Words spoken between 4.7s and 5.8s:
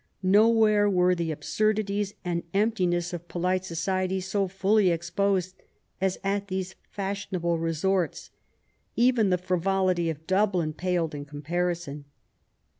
exposed